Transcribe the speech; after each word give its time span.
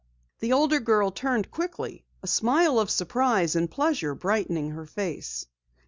The 0.39 0.51
older 0.51 0.79
girl 0.79 1.11
turned 1.11 1.51
quickly, 1.51 2.05
a 2.23 2.27
smile 2.27 2.79
of 2.79 2.89
surprise 2.89 3.55
and 3.55 3.69
pleasure 3.69 4.15
brightening 4.15 4.71
her 4.71 4.87
face. 4.87 5.45